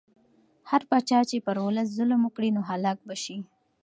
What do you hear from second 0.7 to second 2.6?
پاچا چې پر ولس ظلم وکړي